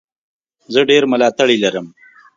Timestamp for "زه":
0.73-0.79